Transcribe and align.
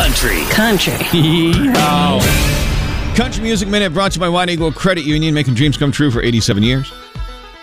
country. 0.00 0.40
Country. 0.44 0.94
oh. 1.76 3.12
Country 3.14 3.42
Music 3.42 3.68
Minute 3.68 3.92
brought 3.92 4.12
to 4.12 4.16
you 4.16 4.20
by 4.20 4.30
White 4.30 4.48
Eagle 4.48 4.72
Credit 4.72 5.04
Union, 5.04 5.34
making 5.34 5.52
dreams 5.52 5.76
come 5.76 5.92
true 5.92 6.10
for 6.10 6.22
87 6.22 6.62
years. 6.62 6.90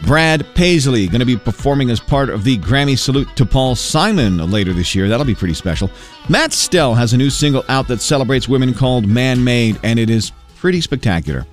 Brad 0.04 0.46
Paisley 0.54 1.08
going 1.08 1.20
to 1.20 1.26
be 1.26 1.36
performing 1.36 1.90
as 1.90 2.00
part 2.00 2.30
of 2.30 2.44
the 2.44 2.60
Grammy 2.60 2.96
Salute 2.96 3.28
to 3.38 3.46
Paul 3.46 3.74
Simon 3.74 4.52
later 4.52 4.72
this 4.72 4.94
year. 4.94 5.10
That'll 5.10 5.26
be 5.26 5.34
pretty 5.34 5.56
special. 5.56 5.90
Matt 6.30 6.54
Stell 6.54 6.94
has 6.94 7.12
a 7.14 7.18
new 7.18 7.32
single 7.32 7.66
out 7.70 7.88
that 7.88 8.02
celebrates 8.02 8.48
women 8.48 8.76
called 8.76 9.08
Man 9.08 9.44
Made, 9.44 9.80
and 9.82 9.98
it 9.98 10.12
is 10.12 10.32
pretty 10.58 10.80
spectacular. 10.82 11.44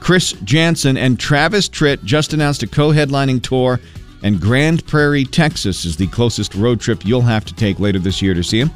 Chris 0.00 0.32
Janson 0.44 0.96
and 0.96 1.20
Travis 1.20 1.68
Tritt 1.68 2.02
just 2.02 2.32
announced 2.32 2.62
a 2.62 2.66
co 2.66 2.88
headlining 2.88 3.42
tour, 3.42 3.78
and 4.22 4.40
Grand 4.40 4.86
Prairie, 4.86 5.26
Texas 5.26 5.84
is 5.84 5.98
the 5.98 6.06
closest 6.06 6.54
road 6.54 6.80
trip 6.80 7.04
you'll 7.04 7.20
have 7.20 7.44
to 7.44 7.54
take 7.54 7.78
later 7.78 7.98
this 7.98 8.22
year 8.22 8.32
to 8.32 8.42
see 8.42 8.60
him. 8.60 8.70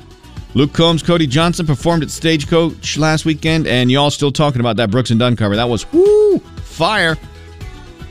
Luke 0.56 0.72
Combs, 0.72 1.02
Cody 1.02 1.26
Johnson 1.26 1.66
performed 1.66 2.04
at 2.04 2.10
Stagecoach 2.10 2.96
last 2.96 3.24
weekend, 3.24 3.66
and 3.66 3.90
y'all 3.90 4.10
still 4.10 4.30
talking 4.30 4.60
about 4.60 4.76
that 4.76 4.88
Brooks 4.88 5.10
and 5.10 5.18
Dunn 5.18 5.34
cover. 5.34 5.56
That 5.56 5.68
was 5.68 5.90
whoo 5.92 6.38
fire. 6.38 7.16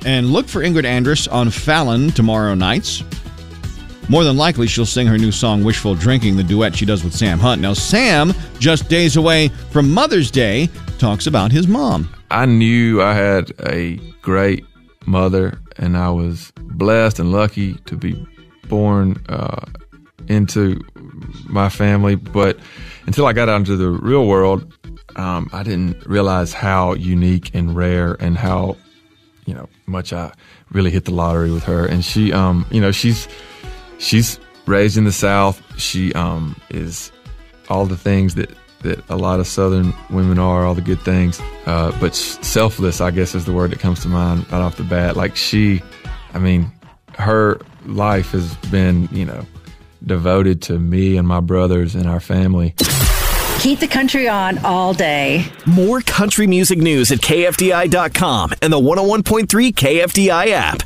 And 0.05 0.27
look 0.33 0.49
for 0.49 0.61
Ingrid 0.61 0.83
Andress 0.83 1.31
on 1.31 1.49
Fallon 1.49 2.11
tomorrow 2.11 2.53
nights. 2.53 3.01
More 4.09 4.25
than 4.25 4.35
likely, 4.35 4.67
she'll 4.67 4.85
sing 4.85 5.07
her 5.07 5.17
new 5.17 5.31
song 5.31 5.63
"Wishful 5.63 5.95
Drinking," 5.95 6.35
the 6.35 6.43
duet 6.43 6.75
she 6.75 6.85
does 6.85 7.05
with 7.05 7.15
Sam 7.15 7.39
Hunt. 7.39 7.61
Now, 7.61 7.73
Sam, 7.73 8.33
just 8.59 8.89
days 8.89 9.15
away 9.15 9.47
from 9.71 9.89
Mother's 9.89 10.29
Day, 10.29 10.67
talks 10.99 11.27
about 11.27 11.53
his 11.53 11.69
mom. 11.69 12.13
I 12.29 12.45
knew 12.45 13.01
I 13.01 13.13
had 13.13 13.53
a 13.65 13.95
great 14.21 14.65
mother, 15.05 15.61
and 15.77 15.95
I 15.95 16.09
was 16.09 16.51
blessed 16.57 17.19
and 17.19 17.31
lucky 17.31 17.75
to 17.85 17.95
be 17.95 18.27
born 18.67 19.23
uh, 19.29 19.65
into 20.27 20.81
my 21.47 21.69
family. 21.69 22.15
But 22.15 22.57
until 23.05 23.25
I 23.25 23.33
got 23.33 23.49
out 23.49 23.57
into 23.57 23.75
the 23.75 23.89
real 23.89 24.27
world, 24.27 24.71
um, 25.15 25.49
I 25.53 25.63
didn't 25.63 26.05
realize 26.05 26.53
how 26.53 26.93
unique 26.93 27.51
and 27.53 27.75
rare 27.75 28.15
and 28.19 28.37
how 28.37 28.77
you 29.45 29.53
know 29.53 29.69
much 29.85 30.13
I 30.13 30.31
really 30.71 30.91
hit 30.91 31.05
the 31.05 31.13
lottery 31.13 31.51
with 31.51 31.63
her. 31.63 31.85
And 31.85 32.03
she, 32.03 32.33
um, 32.33 32.65
you 32.71 32.81
know, 32.81 32.91
she's 32.91 33.27
she's 33.99 34.39
raised 34.65 34.97
in 34.97 35.03
the 35.03 35.11
South. 35.11 35.61
She 35.79 36.13
um, 36.13 36.55
is 36.69 37.11
all 37.69 37.85
the 37.85 37.97
things 37.97 38.35
that 38.35 38.49
that 38.81 39.01
a 39.09 39.15
lot 39.15 39.39
of 39.39 39.47
Southern 39.47 39.93
women 40.09 40.37
are, 40.37 40.65
all 40.65 40.75
the 40.75 40.81
good 40.81 41.01
things. 41.01 41.41
Uh, 41.65 41.97
but 41.99 42.13
selfless, 42.15 43.01
I 43.01 43.11
guess, 43.11 43.33
is 43.33 43.45
the 43.45 43.53
word 43.53 43.71
that 43.71 43.79
comes 43.79 44.01
to 44.01 44.09
mind 44.09 44.51
right 44.51 44.61
off 44.61 44.75
the 44.75 44.83
bat. 44.83 45.15
Like 45.15 45.35
she, 45.35 45.81
I 46.33 46.39
mean, 46.39 46.69
her 47.17 47.59
life 47.85 48.31
has 48.31 48.53
been, 48.71 49.07
you 49.11 49.25
know, 49.25 49.45
devoted 50.05 50.61
to 50.63 50.79
me 50.79 51.17
and 51.17 51.27
my 51.27 51.39
brothers 51.39 51.95
and 51.95 52.07
our 52.07 52.19
family. 52.19 52.75
Keep 53.59 53.79
the 53.79 53.87
country 53.87 54.27
on 54.27 54.57
all 54.65 54.93
day. 54.93 55.45
More 55.65 56.01
country 56.01 56.47
music 56.47 56.79
news 56.79 57.11
at 57.11 57.19
KFDI.com 57.19 58.53
and 58.61 58.73
the 58.73 58.79
101.3 58.79 59.45
KFDI 59.73 60.47
app. 60.49 60.81